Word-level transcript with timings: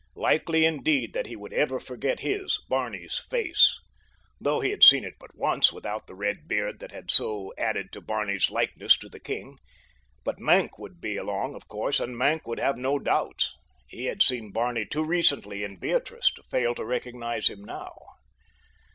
Likely 0.15 0.65
indeed 0.65 1.13
that 1.13 1.27
he 1.27 1.35
would 1.35 1.53
ever 1.53 1.79
forget 1.79 2.21
his, 2.21 2.57
Barney's, 2.67 3.19
face, 3.29 3.79
though 4.39 4.59
he 4.59 4.71
had 4.71 4.81
seen 4.81 5.03
it 5.03 5.13
but 5.19 5.37
once 5.37 5.71
without 5.71 6.07
the 6.07 6.15
red 6.15 6.47
beard 6.47 6.79
that 6.79 6.91
had 6.91 7.11
so 7.11 7.53
added 7.55 7.91
to 7.91 8.01
Barney's 8.01 8.49
likeness 8.49 8.97
to 8.97 9.09
the 9.09 9.19
king. 9.19 9.59
But 10.23 10.39
Maenck 10.39 10.79
would 10.79 11.01
be 11.01 11.17
along, 11.17 11.53
of 11.53 11.67
course, 11.67 11.99
and 11.99 12.17
Maenck 12.17 12.47
would 12.47 12.59
have 12.59 12.77
no 12.77 12.97
doubts—he 12.97 14.05
had 14.05 14.23
seen 14.23 14.51
Barney 14.51 14.87
too 14.87 15.03
recently 15.05 15.63
in 15.63 15.75
Beatrice 15.77 16.31
to 16.33 16.41
fail 16.49 16.73
to 16.73 16.83
recognize 16.83 17.45
him 17.47 17.63
now. 17.63 17.93